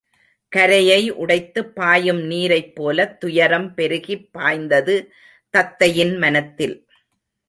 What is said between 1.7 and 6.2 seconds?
பாயும் நீரைப் போலத் துயரம் பெருகிப் பாய்ந்தது தத்தையின்